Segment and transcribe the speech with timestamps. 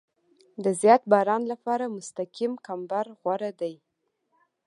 [0.63, 3.73] د زیات باران لپاره مستقیم کمبر غوره دی